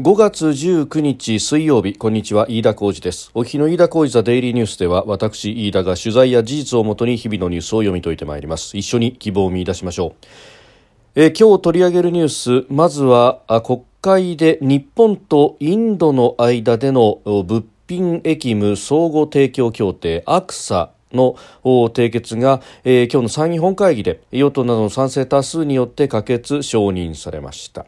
[0.00, 3.30] 5月19日水曜日こんにちは飯田浩二です。
[3.34, 8.78] お日の飯田浩二ザデイリーニュースでは私飯田が取材や事実をもとに日々のニュースを読み解いてまいります。
[8.78, 10.26] 一緒に希望を見出しましょう。
[11.16, 12.28] え今日取り上げるニュー
[12.62, 27.84] スまずは国会で日本とインドの間での物品役務相互提供協定アクサの締結が、えー、今日の参議院本会議で与党などの賛成多数によって可決承認されました。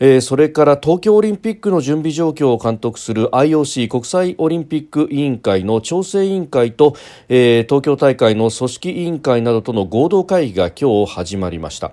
[0.00, 6.94] えー、それから東京オリンピックの準備状況を監督する IOC 国際オリンピック委員会の調整委員会と、
[7.28, 11.92] えー、東京大会の組織委員会などとの合同会議が今日始まりました。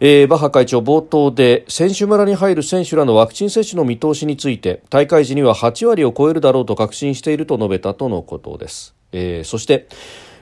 [0.00, 9.88] えー、バッハ会長冒頭で選手村に入る選手らのワクチン接種の見通しについて大会時には8割を超えるだろうと確信していると述べたとのことです、えー、そして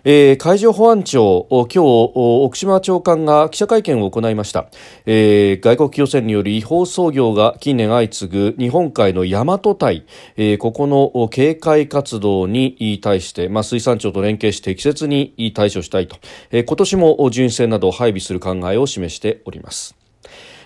[0.09, 4.69] えー、海上保安庁、今日、奥島長官が記者会見を行いました、
[5.05, 10.07] えー、外国漁船による違法操業が近年相次ぐ日本海の大和隊、
[10.37, 16.19] えー、ここの警戒活動に対して、まあ、水産庁と連携して適切に対処したいと、
[16.53, 19.96] えー、今年も巡視船などを配備する考えを示しております。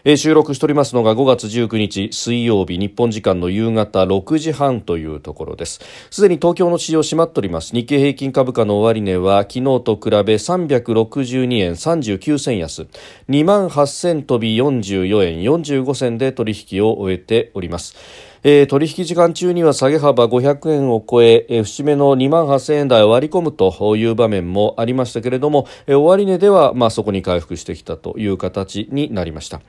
[0.04, 5.80] えー、収録しておりますのが5月19日水曜日日本時間の夕方6時半というところです。
[6.10, 7.74] すでに東京の市場閉まっております。
[7.74, 12.86] 日経平均株価の終値は昨日と比べ362円39銭安。
[13.28, 18.29] 2万8000飛び44円45銭で取引を終えております。
[18.42, 29.60] えー、取引時間中には下げ幅500円を超え、えー、節目の2万8000円台を割り込むという場面もありましたけれども、えー、終値では、まあ、そこに回復してきたという形になりました。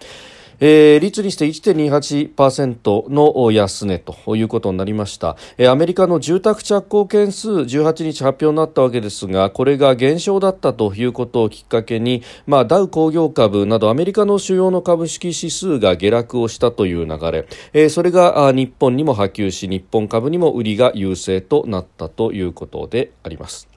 [0.64, 23.68] えー、率にして1.28%の安値ということになりました、えー、アメリカの住宅着工件数18日発表になったわけですがこれが減少だったということをきっかけに、まあ、ダウ工業株などアメリカの主要の株式指数が下落をしたという流れ、えー、それが日本にも波及し日本株にも売りが優勢となったということであります。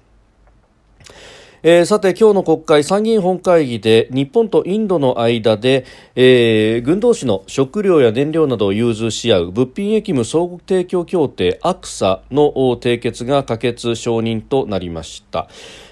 [1.67, 15.49] えー、さて今日の国会参議院本会議で日本とインドの間で、えー、軍同士の食料や燃料などを融通し合う物品役務相互提供協定アクサの締結が可決承認となりました。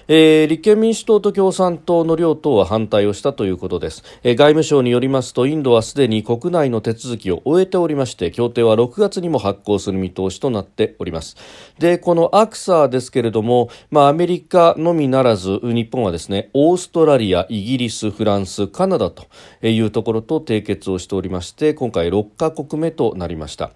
[0.07, 11.37] えー、立憲民主党と共産党の両党は反対をしたということです、えー、外務省によりますとインドはすでに国内の手続きを終えておりまして協定は6月にも発行する見通しとなっております。
[11.79, 19.25] でこのアクサーですけれども、まあ、アメリカのみならず日本はですねオーストラリアイギリスフランスカナダと
[19.61, 23.71] いうところと締結をしておりまして今回6カ国目となりました。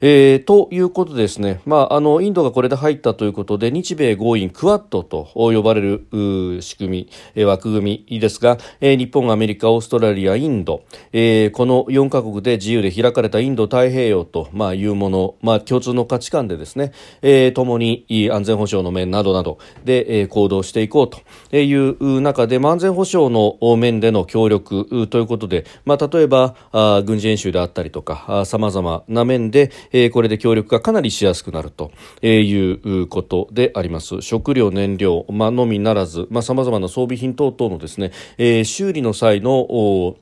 [0.00, 10.82] えー、ということですね、まあ、あのインドがこれで入ったということで日米豪印クワッドと呼ばれる仕組み、枠組みですが、えー、日本、アメリカ、オーストラリア、インド、
[11.12, 21.10] えー、この4カ国で自由で開かれたインド太平洋と、まあ、いうもの、まあ、共通の価値観でですね、えー、共に安全保障の面などなどで、えー、行動していこう
[21.50, 34.20] という中で、安全保障の面での協力ということで、まあ、例えばあ軍事演習であったりとかさまざまな面で、えー、これで協力がかなりしやすくなるということであります。
[34.22, 40.16] 食料燃料、まあのみならずさまざ、まな装備品等々のですね、えー、修理の際の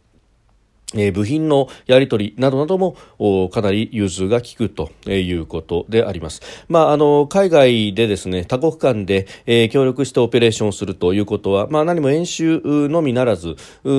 [0.96, 2.96] え、部品のやり取りなどなども
[3.50, 6.42] かなり融通が利くということであります。
[6.68, 13.56] まあ、あの海外でですね多国間で、えー、協力してオペレーションするということは、まあ、何も演習のみならず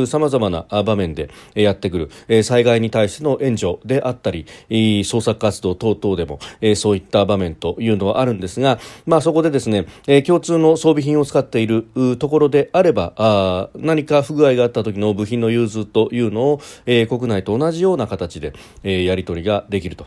[0.08, 11.86] さまざまな場面でやってくる、えー、災害に対しての援助であったり捜索活動等々でも、えー、そういった場面というのはあるんですが、まあ、そこでですね、え、共通の装備品を使っている
[12.20, 18.54] ところであればあ何か不具合があった時の部品の融通というのをえー、国内と同じような形で、
[18.84, 20.06] えー、やり取りができると。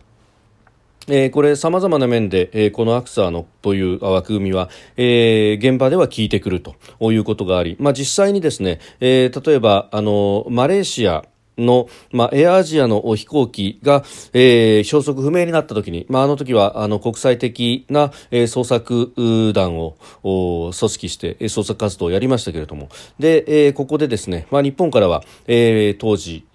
[1.10, 11.24] えー、これ、様々な面で、えー、このアクサーのという枠組みは、えー、現場では効いてくるということがあり、まあ、実際にですね、えー、例えば、あの、マレーシア、
[11.58, 22.88] の、まあ、エアアジアの飛行機が、えー、消息不明になった時に、まあ、あの時は、あの、国際的な、えー、捜索団を組織して、捜索活動をやりましたけれども、
[23.18, 26.46] で、えー、ここでですね、まあ、日本からは、えー、当時、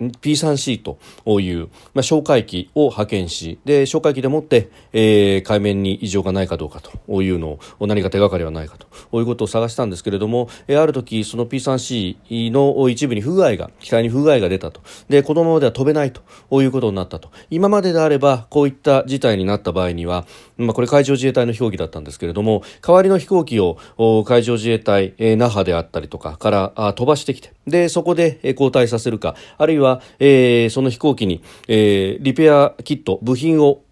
[0.00, 0.98] P3C と
[1.40, 14.80] いう、まあ、哨戒機を派遣し、で、哨戒機でもって、えー、海面に異常がないかどうかというのを、何か手がかりはないかということを探したんですけれども、えー、ある時、その P3C の一部に不具合が、機体に不具合が出たと。
[15.08, 17.30] で、このままでは飛べないということになったと。
[17.50, 23.78] 今までであれば、こういった事態になった場合には、まあ、これ海上自衛隊の飛行機だったんですけれども、代わりの飛行機を
[24.24, 33.82] 海上自衛隊、えー、那覇であったりとかからあ飛ばしてきて、で、そこで交代させるか、あるいはは、えー、その飛行機に、えー、リペアキット部品を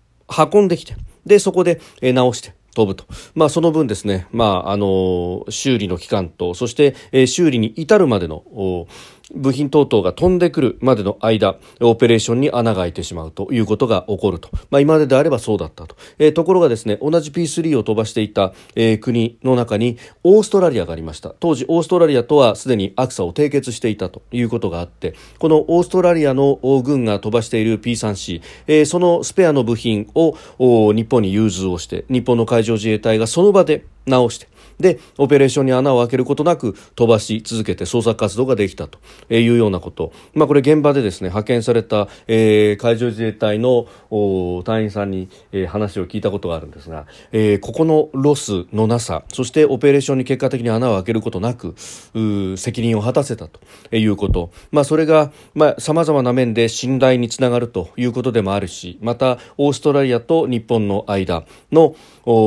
[0.53, 3.07] 運んできてでそこで、えー、直して飛ぶと。
[3.35, 8.45] まあ、その分ですね、まあ、あの、修理の期間と、そして、えー、修理に至るまでの、
[9.34, 14.50] 部品等々が飛んでくるまでの間、オペレーションに穴が開いてしまうということが起こると。
[14.70, 15.96] まあ、今までであればそうだったと。
[16.19, 21.34] えー、ところがですね、同じ P3 を飛ばしていた、えー、国の中にオーストラリアがありました。
[21.40, 30.37] 当時、オーストラリアとはすでにアクサを締結していたということがあって、このオーストラリアの軍が飛ばしている P3C、えー、そのスペアの部品を
[30.93, 34.49] 日本に融通をして、日本の海上自衛隊がその場で直して、
[34.79, 38.99] でオペレーションに穴を開けることなく飛ばし続けて捜索活動ができたと。
[39.31, 43.87] いうようなこと、まあ、これ現場でですね派遣された、えー、海上自衛隊の
[44.64, 51.75] 隊員さんに、えー、話を聞いたことがあるんですが、えー、ここのロスのなさそしてオペレーションに結果的に穴を開けることなく
[52.56, 53.61] 責任を果たせたと。
[53.93, 55.32] いうこと、まあ、それが
[55.79, 61.94] さまざ、まな面で信頼につながるということでもあるしまたオーストラリアと日本の間の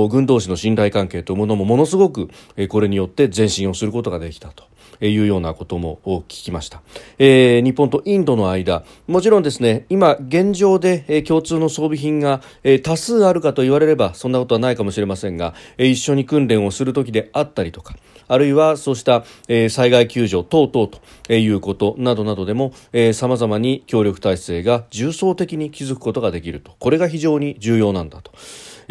[0.09, 2.29] 軍同士の信頼関係というものもものすごく
[2.69, 4.69] これによって前進をすることができたと。
[5.07, 6.81] いうようなことも聞きました、
[7.17, 17.95] えー、日本とインドの間もちろんですね今現状で、え共通の装備品が、え多数あるかと言われればそんなことはないかもしれませんが、え一緒に訓練をする時であったりとか
[18.27, 22.73] あるいはそうした、え、災害救助等々ということなどなどでも
[23.13, 28.31] さまざまに協力体制が重層的に築くことができるとこれが非常に重要なんだと。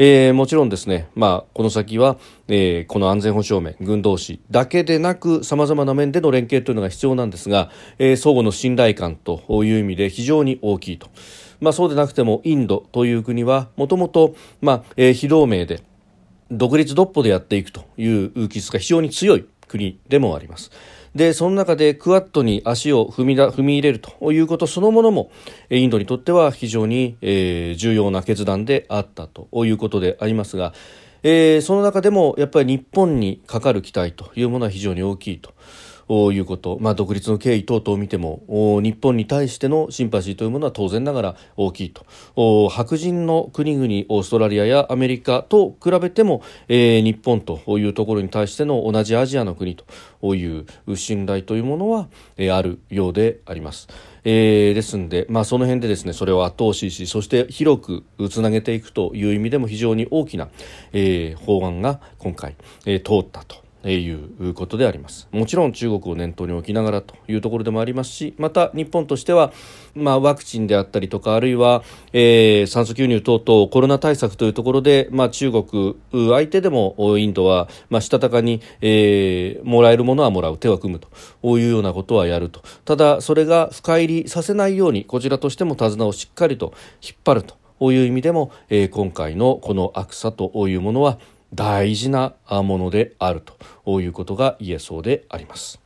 [0.00, 11.08] えー、もちろんですね、まあ、この先は、えー、この安全保障面、軍同士だけでなく、さまざまな面での連携というのが必要なんですが、えー、相互の信頼感という意味で非常に大きいと。
[11.60, 14.36] まあ、そうでなくても、インドという国は、もともと、
[15.14, 15.82] 非同盟で、
[16.52, 20.70] 独立独歩でやっていくという気質が非常に強い国でもあります。
[21.14, 25.30] でその中でクワッドに足を踏みだ踏み入れるということそのものも
[25.70, 30.74] インドにとっては非常に、えー、重要な決断であったということでありますが、
[31.22, 35.52] えー、その中でもやっぱり日本にかかる期待というものは非常に大きいと。
[36.08, 38.42] いうこと、まあ、独立の経緯等々を見ても
[38.82, 42.06] 日本に対してのシンパシーというものは当然ながら大きいと。
[42.70, 53.88] 白人の国々オーストラリアやアメリカと比べても、えー、日本というところに対しての同じアジアの国という信頼というものは、えー、あるようであります。
[54.24, 60.48] えー、ですんで、まあ、その辺でですねそれを後押ししそして広くつなげていくという意味でも非常に大きな、
[60.92, 63.67] えー、法案が今回、えー、通ったと。
[63.84, 65.28] いうことであります。
[65.30, 69.52] もちろん中国を念頭に置きながらというところでもありますしまた日本としては、
[69.94, 71.82] まあ、ワクチンであったりとかあるいは、
[72.12, 82.62] えー、酸素吸入等々コロナ対策というところで、まあ、中国相手でもインドは、まあ、したたかに、えー、もらえるものはもらう手は組むというようなことはやると。
[82.84, 86.72] ただそれが深入りさせないようにこちらとしても手綱をしっかりと
[87.02, 91.18] 引っ張るという意味でも、えー、今回のこの悪さというものは
[91.54, 93.42] 大事なものである
[93.84, 95.80] ということが言えそうであります。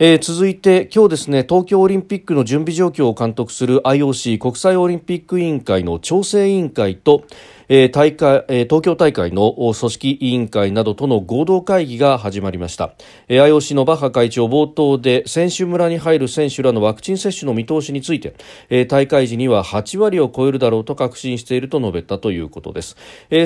[0.00, 7.22] えー、続いて今日ですね東京オリンピックの準備状況を監督する IOC 国際オリンピック委員会の調整委員会と
[7.68, 12.94] えー、大会、えー、東京大会の組織委員会などとの合同会議が始まりました、
[13.28, 18.34] えー、IOC のバッハ会長冒頭で選手村に入る選手らのワクチン接種の見通しについて、
[18.70, 22.96] えー、大会時には8割を超えるだろうと確信していると述べたということです。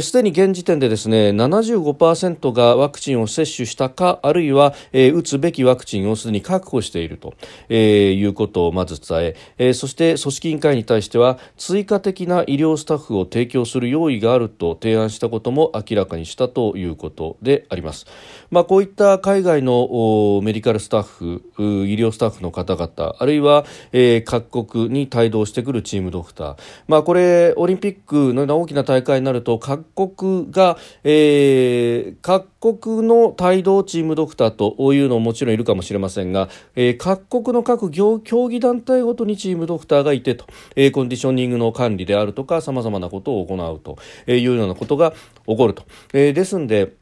[0.01, 7.35] すで、に現時点でですね75%がワクチンを接種したかあるいは、えー、打つべきワクチンをすでに確保していると、
[7.69, 18.07] えー、いうことをまず伝ええー、そして組織委員会に対しては追加的な医療スタッフを提供する用意があると提案したことも明らかにしたということであります。
[18.51, 43.98] まあ、こういった海外のメディカルスタッフ、医療スタッフの方々、あるいは、えー、各国に帯同してくるチームドクター、まあ、これ、オリンピックのような大きな大会になると、各国が、えー、各国の帯同チームドクターというのももちろんいるかもしれませんが、えー、各国の各競技団体ごとにチームドクターがいてと、えー、コンディショニングの管理であるとか、さまざまなことを行うと。
[44.27, 45.13] いうようなことが
[45.47, 45.85] 起こると。
[46.13, 46.95] えー、ですんで、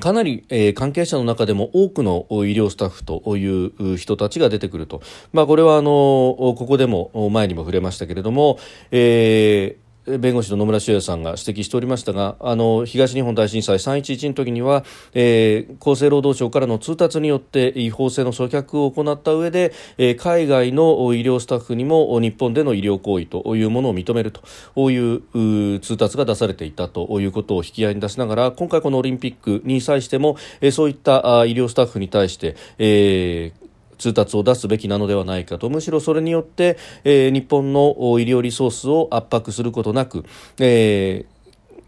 [0.00, 5.02] かなり、えー、関係者の中でも多くの医療スタッフという人たちが出てくると。
[5.32, 8.58] まあ、これはあの、ここでも前にも触れましたけれども、
[8.90, 33.61] えー弁護士の野村修也さんが指摘しておりましたがあの東日本大震災311の時には、えー、厚生労働省からの通達によって違法性の阻却を行った上で、えー、海外の医療スタッフにも日本での医療行為というものを認めるという通達が出されていたということを引き合いに出しながら今回このオリンピックに際しても、えー、そういった医療スタッフに対して、えー
[34.02, 35.70] 通達を出すべきなのではないかと。
[35.70, 40.24] むしろそれによって、えー、日本の医療リソースを圧迫することなく、
[40.58, 41.31] えー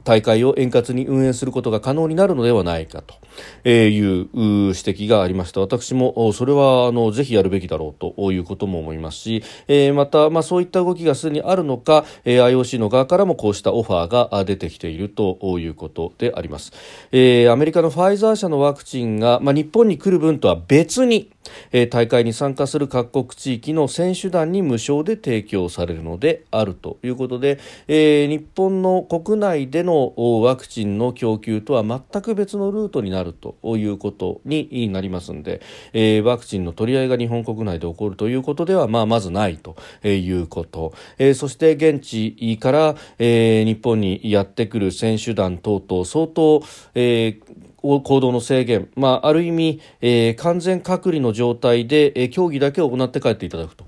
[0.04, 5.60] 大会を円滑に運営することが可能になるのではないかという指摘がありました。
[5.60, 16.72] 私もそれはあのぜひやるべきだろうということも思いますし、えー、また、まあ、そういった動きがすでにあるのか、え、IOC の側からもこうしたオファーが出てきているということであります、
[17.12, 21.30] えー、アメリカのファイザー社のワクチンが、まあ、日本に来る分とは別に
[21.72, 27.58] え大会に参加する各国地域の選手団に無償で提供されるのであるということで、
[27.88, 29.82] えー、日本の国内で
[30.16, 35.60] のワクチンの供給とは全く別のルートになるということになりますので、
[35.92, 46.62] えー、ワクチンの取り合いが日本国内で起こるということでは、まあ、まずないということ、えー、そして現地から、えー、日本にやってくる選手団等々相当、
[46.94, 53.84] えー行動の制限、まあ、ある意味、えー、完全隔離の状態で、えー、競技だけを行って帰っていただくと。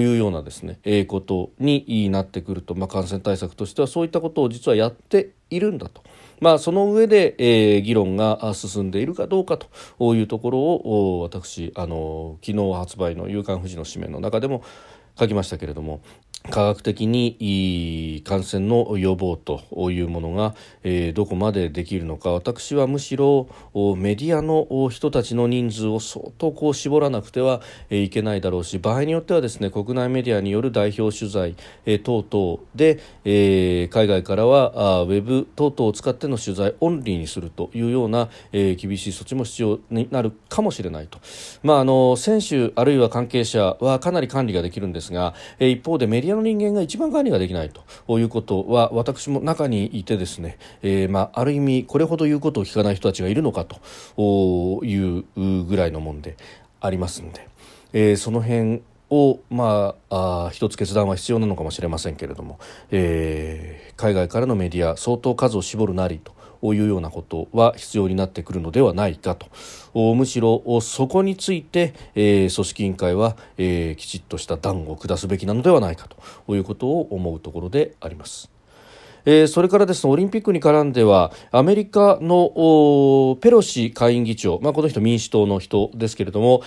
[0.00, 6.02] いうようなですね、えー、ことになってくると、まあ、感染対策としてはそういったことを実はやっているんだと。
[6.40, 10.14] まあ、その上で、えー、議論が進んでいるかどうかと。
[10.14, 14.62] いうところを私あの昨日発売の「夕刊富士」の紙面の中でも
[15.18, 16.00] 書きましたけれども。
[16.48, 22.32] 科学的に感染の予防というものが、え、どこまでできるのか。
[22.32, 23.48] 私はむしろ
[23.96, 41.18] メディアの人たちの人数を相当こう絞らなくてはいけないだろうし場合によってはですね国内メディアによる代表取材、え、等々で、え、海外からはあウェブ等々を使っての取材オンリーにするというような、え、厳しい措置も必要になるかもしれないと、
[41.62, 55.24] まあ、あの選手あるいは関係者はかなり管理ができるんですが、え、一方でメディアの人間が一番管理ができないということは私も中にいてですね、えー、まあ、ある意味これほど言うことを聞かない人たちがいるのかという
[55.64, 56.36] ぐらいのもんで
[56.80, 57.48] ありますので、
[57.92, 62.58] えー、その辺を、まあ、あ一つ決断は必要なのかもしれませんけれども、
[62.90, 76.08] えー、海外からのメディア相当数を絞るなりというようなことは必要になってくるのではないかとむしろそこについて、えー、組織委員会は、えー、きちっとした断を下すべきなのではないか
[76.46, 78.50] ということを思うところであります。
[79.26, 86.62] えー、それからですねオリンピックに絡んではアメリカのペロシ下院議長、まあ、この人民主党の人ですけれども、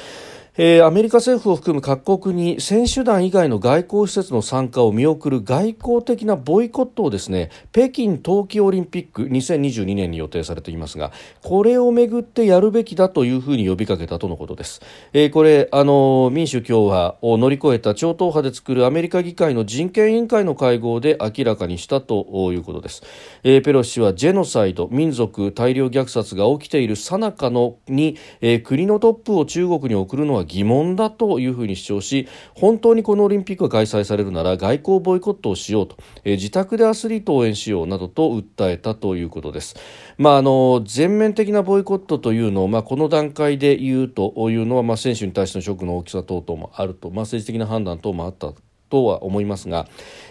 [0.55, 14.81] えー、アメリカ政府を含む各国に選手団以外の外交施設の参加を見送る外交的なボイコットをですね北京冬季オリンピック2022年に予定されていますがこれをめぐってやるべきだというふうに呼びかけたとのことです、
[15.13, 23.01] えー、これあの民主共和を乗り越えた超党派で作るアメリカ議会の人権委員会の会合で明らかにしたということです、
[23.41, 39.75] えー、ペロシ氏はジェノサイド民族大量虐殺が起きている最中のに、えー、国のトップを中国に送るのは疑問だというふうに主張し本当にこのオリンピックが開催されるなら外交ボイコットをしようと、えー、自宅でアスリートを応援しようなどと訴えたということです。
[40.17, 48.53] まあ、あの全面的なボイコットというのを、まあ、この段階で言うというのは、まあ、選手に対してのショックの大きさ等々もあると、まあ、政治的な判断等もあった
[48.93, 49.88] とは思いますが、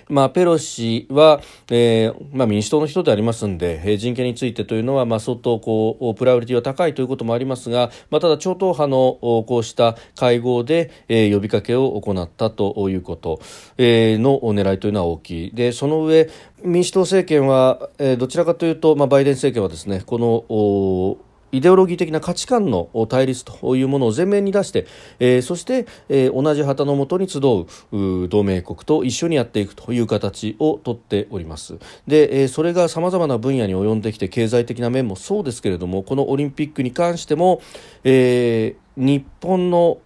[0.09, 13.41] まあ、ペロシは、えーまあ、民主党の人でありますんで、えー、人権についてというのは、まあ、相当こうプライオリティは高いということもありますが、まあ、ただ超党派のこうした会合で、えー、呼びかけを行ったということ、
[13.79, 15.51] えー、の狙いというのは大きい。
[15.55, 16.31] でその上
[16.63, 24.87] 民主党政権は、えー、どちらかというと、まあ、バイデン政権はですねこのイデオロギー的な価値観の対立というものを前面に出して、
[25.21, 31.79] えー、そして、えー、同じ旗のもとに集う同盟国と一緒にやっていくという形をとっております。
[32.07, 37.61] で、えー、それがさまざまな分野に及んできて経済的な面もそうですけれどもこのオリンピックに関しても、
[38.03, 39.99] え、日本の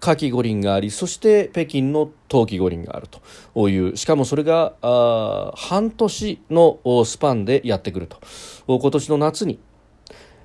[0.00, 3.06] 夏季五輪がありそして北京の冬季五輪がある
[3.54, 8.18] というしかもそれがあ半年のスパンでやってくると。
[8.66, 9.60] 今年の夏に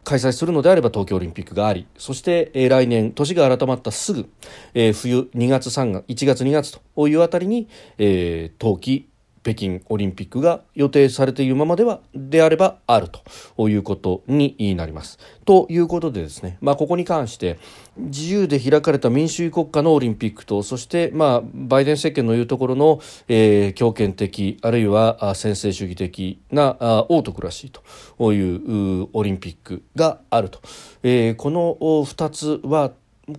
[0.08, 4.30] 開催するのであれば東京オリンピックがありそして、えー、来年年が改まったすぐ、
[4.74, 9.10] えー、冬2月3月1月2月というあたりに、えー、冬季
[9.48, 13.08] 北京オリンピックが予定されているままではであればある
[13.56, 15.20] ということになります。
[15.46, 17.58] ということでですね、まあ、ここに関して
[17.96, 23.00] 自由で開かれた民主主義国家のオリンピックとそして、まあ、バイデン政権の言うところの、
[23.30, 26.76] えー、強権的あるいは専制主義的な
[27.08, 30.60] オートクラシーというオリンピックがあると、
[31.04, 32.92] えー、この2つは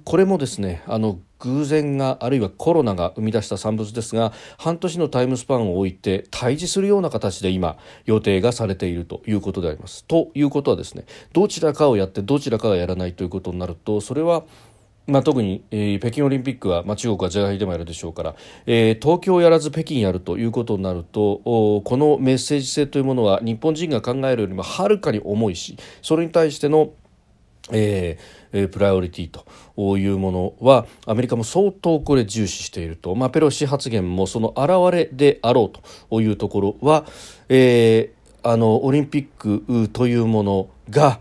[0.04, 10.04] これもですねあの偶然があるいはコロナが生み出した産物ですが半年のタイムスパンを置いて対峙するような形で今予定がされているということであります。
[10.04, 14.44] ということはですねどちらかをやってどちらかがやらないということになるとそれは
[15.08, 18.34] まあ、特に、えー、北京オリンピックは、まあ、中国は是が非でもやるでしょうから、
[18.66, 26.92] えー、東京やらず北京やるということになるとこのメッセージ性というものは日本人が考えるよりもはるかに重いしそれに対しての
[27.70, 35.78] えー、プライオリティというものはアメリカも相当これ重視していると、まあ、ペロシ発言もその表れであろう
[36.10, 37.04] というところは、
[37.48, 41.20] えー、あのオリンピックというものが、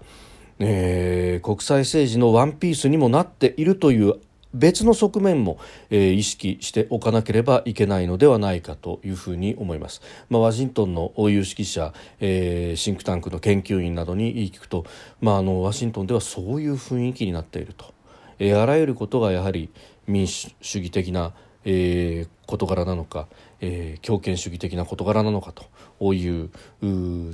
[0.60, 4.16] えー、国際政治のワンピースにもなっているという
[4.54, 10.02] 別の側面も、えー、意識しておかなければいけないのではないかというふうに思います。
[10.30, 14.86] まあ、ワシントンの有識者、えー、シンクタンクの研究員などに聞くと、
[15.22, 17.94] まあ、あのワシントンではそういう雰囲気になっていると、
[18.40, 19.70] えー、あらゆることがやはり
[20.08, 21.34] 民主主義的な、
[21.66, 23.28] えー、事柄なのか、
[23.60, 26.50] えー、強権主義的な事柄なのかという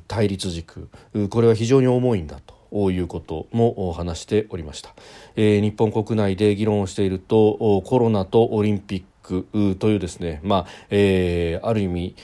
[0.07, 0.89] 対立軸
[1.29, 2.62] これは非常に重いんだと。
[2.91, 4.93] いうことも話しておりました、
[5.35, 12.15] えー、日本国内で議論をしているとコロナとオリンピックというですね、まあえー、ある意味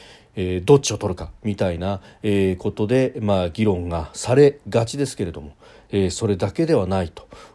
[0.41, 5.53] え、どっちを取るかみたいな、え、ことで、まあ、議論がされがちですけれども、
[5.91, 7.11] え、それだけではない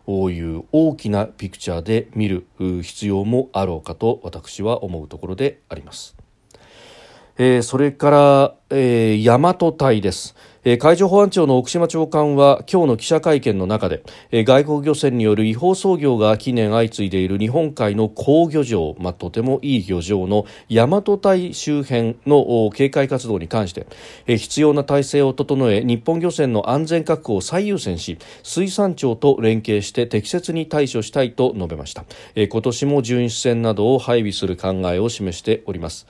[0.07, 2.47] という大きなピクチャーで見る
[2.83, 6.15] 必要もあろうかと私は思うところであります。
[7.39, 10.37] え、それから、え、大和隊です。
[10.67, 23.87] え海上保安庁の奥島長官は今日の記者会見の中で、え外国漁船による違法操業が近年相次いでいる日本海の好漁場、まあ、とてもいい漁場の大和堆周辺の警戒活動に関して、
[24.27, 32.07] え必要な体制を整え日本漁船の安全確保を最優先し水産庁と連携して適切に対処したいと述べました、
[32.37, 36.07] え今年も巡視船などを配備する考えを示しております。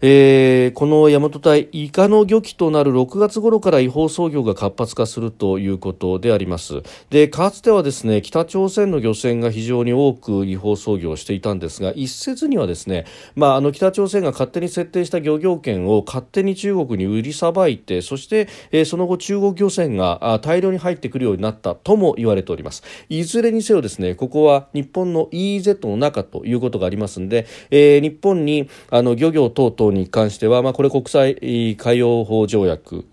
[0.00, 6.82] えー、この大和隊イカの漁期となる6月頃から違法操業が活発化するということであります。
[7.10, 22.82] でかつてはですね北朝鮮の漁船が非常に多く違法操業をしていたんですが一説にはですね、まあ、あの北朝鮮が勝手に設定した漁業権を勝手に中国に売りさばいてそして、えー、その後中国漁船が大量に入ってくるようになったとも言われております。
[23.08, 31.36] いずれにせよですねここは日本の EEZ の中ということがありますので、えー、日本にあの漁業等々に関しては、まあ、これ国際
[31.76, 33.04] 海洋法条約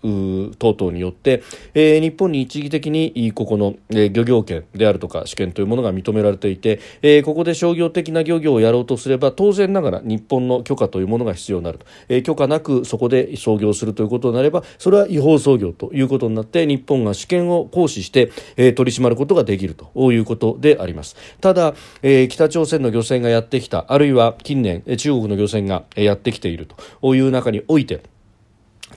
[0.58, 1.42] 等々によって、
[1.74, 21.16] えー、日本に一義的にここの、漁業権であるとか試験というものが認められていて、えー、ここで商業的な漁業をやろうとすれば当然ながら日本の許可というものが必要になると、えー、許可なくそこで操業するということになればそれは違法操業ということになって日本が試験を行使して、えー、取り締まることができるということであります。
[21.40, 28.02] ただ、えー、北朝鮮の漁船がやってきたあるいは近年中国の漁船がやってきているという中において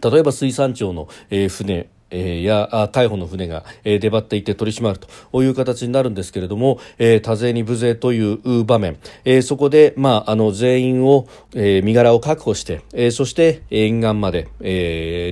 [0.01, 1.07] 例えば水産庁の、
[1.49, 6.79] 船、や逮捕の船が、出張っていて取り締まるという形になるんですけれども、
[7.23, 8.97] 多勢に無勢という場面、
[9.41, 14.47] そこで、まあ、あの全員を、身柄を確保して、そして沿岸まで、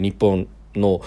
[0.01, 1.01] 日本の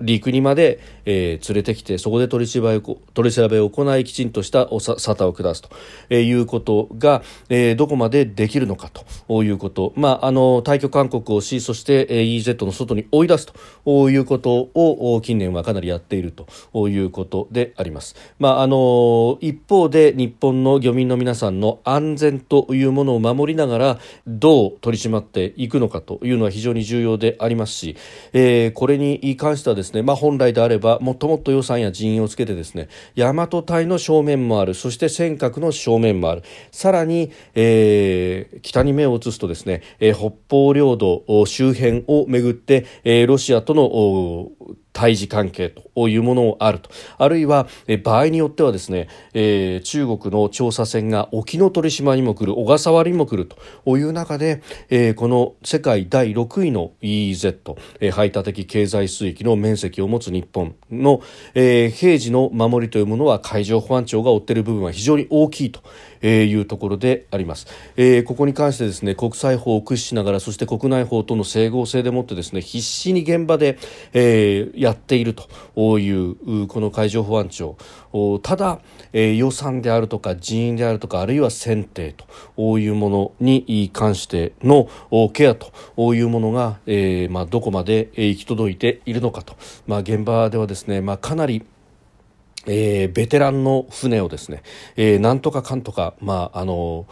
[0.00, 2.80] 陸にまで、えー、連れてきてそこで取り調べを
[3.14, 5.68] 取り調べを行いきちんとしたおさ沙汰を下すと、
[6.08, 8.90] えー、いうことが、えー、どこまでできるのか
[9.28, 13.54] ということ、まあ、あの退去勧告をしそして、えー、EZ の外に追い出すと。
[14.10, 18.16] いうことを近年はかなりやっているということであります。
[18.38, 27.96] まあ、あの一方で日本の漁民の皆さんの安全というものを守りながらどう取り締まっていくのかというのは非常に重要でありますし、
[28.32, 36.42] えー、これに関してはですね、まあ、本来であればもっともっと予算や人員をつけてですね大和隊の正面もあるそして尖閣の正面もある。
[36.70, 44.50] さらに、えー、北に目を移すとですね、えー、北方領土周辺をめぐって、えー、ロシアとの
[44.94, 46.88] 対峙関係というものもあると。
[47.18, 47.66] あるいは
[48.02, 53.46] 場合によってはですね、えー、中国の調査船が沖ノ鳥島にも来る小笠原にも来る
[53.84, 61.20] という中で、えー、この世界第6位の EEZ、えー、排他的経済水域の面積を持つ日本の、
[61.54, 65.82] え、平時の守りというものは海上保安庁が負っている部分は非常に大きいと。
[66.24, 73.78] えいうところであります、え、ここに関してですね国際法を駆使しながらそして国内法との整合性でもってですね必死に現場で、
[74.14, 77.76] え、やっているというこの海上保安庁。
[78.42, 78.80] ただ、
[79.12, 82.14] え、予算であるとか人員であるとかあるいは選定
[82.56, 84.88] というものに関しての
[85.32, 85.72] ケアと
[86.14, 89.56] いうものが、えまあ、どこまで行き届いているのかと、
[89.86, 91.64] まあ、現場ではですね、まあ、かなり
[92.66, 94.62] えー、ベテランの船をですね、
[94.96, 97.06] えー、なんとかかんとか、まあ、あの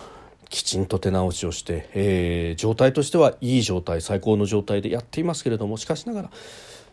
[0.48, 6.30] きちんと手直しをして、えー、状態としてはいい状態最高の状態でやっていますけれどもしかしながら、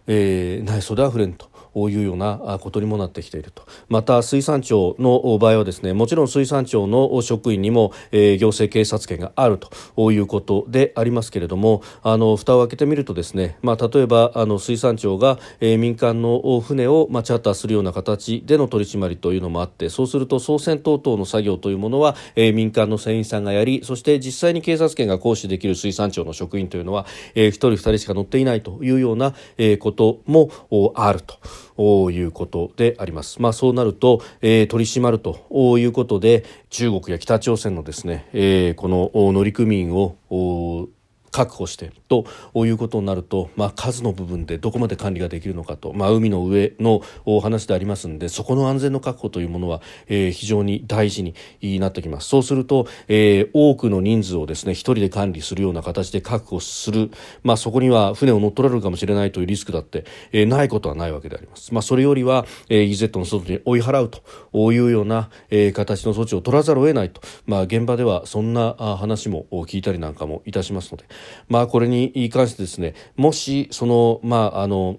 [0.08, 1.50] えー、内装であふれんと。
[1.76, 3.64] いうようなことにもなってきていると。
[3.88, 27.06] また水産庁の場合はですねもちろん水産庁の職員にも、えー、行政警察権があるということでありますけれどもあの蓋を開けてみるとですね、まあ、例えばあの水産庁が、えー、民間の船を、まあ、チャーターするような形での取り締まりというのもあってそうすると操船等々の作業というものは、えー、民間の船員さんがやりそして実際に警察権が行使できる水産庁の職員というのは、
[27.36, 30.50] えー、1人2人しか乗っていないというような、えー、ことも
[30.96, 31.38] あると。
[31.80, 33.42] いうことであります。
[33.42, 40.90] まあ、そうなると、えー、取り締まるということで中国や北朝鮮のですね、えー、この乗組員を
[41.32, 47.02] 確保してということになると、まあ、数の部分でどこまで管理ができるのかと、まあ、海の上の
[47.42, 52.30] 話でありますのでそこの安全の確保というものは、えー、非常に大事になってきます。
[52.30, 57.12] そうすると、えー、多くの人数をですね一人で管理するような形で確保する、
[57.44, 71.06] まあ、そこには船を乗っ取られるかもしれないというリスクだって、えー、ないことはないわけであります、まあ、それよりは、えー、EZ の外に追い払うというような、えー、形の措置を取らざるを得ないと、まあ、現場ではそんな話も聞いたりなんかもいたしますので
[71.48, 74.98] まあ、これに関してですねもしそのまああの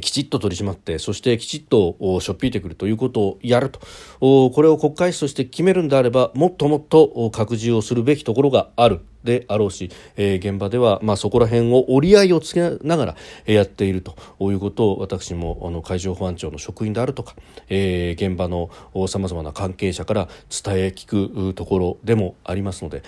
[0.00, 3.80] きちっと取り締まってそしてきちっとしょっぴいてくるということをやると
[4.18, 17.34] これを国会として決めるんであればもっともっと拡充をするべきところがあるであろうし、えー、現場では、まあ、そこら辺を折り合いをつけながらやっているということを私もあの海上保安庁の職員であるとか、
[17.68, 18.70] えー、現場の
[19.08, 23.02] さまざまな関係者から伝え聞くところでもありますので。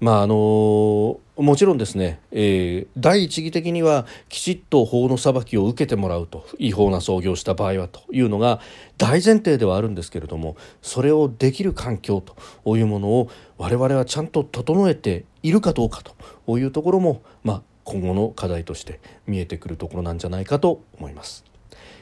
[0.00, 8.60] まああのもちろんですね、えー、第一義的にはきちっと法の裁きを受けてもらうと違法な操業した場合はというのが
[8.96, 12.20] 大前提ではあるんですけれどもそれをできる環境
[12.64, 16.02] というものを我々はちゃんと整えているかどうか
[16.46, 21.47] というところも、まあ、今後の課題として見えてくるところなんじゃないかと思います。